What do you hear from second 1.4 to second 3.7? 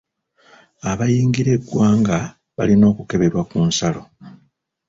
eggwanga balina okukeberebwa ku